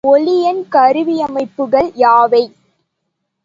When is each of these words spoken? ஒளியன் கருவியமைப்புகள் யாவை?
ஒளியன் 0.03 0.61
கருவியமைப்புகள் 0.69 1.89
யாவை? 1.95 2.43